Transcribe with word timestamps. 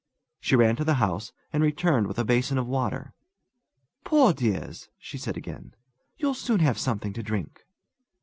She 0.39 0.55
ran 0.55 0.75
to 0.77 0.83
the 0.83 0.95
house, 0.95 1.31
and 1.53 1.61
returned 1.61 2.07
with 2.07 2.17
a 2.17 2.25
basin 2.25 2.57
of 2.57 2.65
water. 2.65 3.13
"Poor 4.03 4.33
dears!" 4.33 4.89
she 4.97 5.19
said 5.19 5.37
again. 5.37 5.75
"You'll 6.17 6.33
soon 6.33 6.59
have 6.59 6.79
something 6.79 7.13
to 7.13 7.21
drink." 7.21 7.67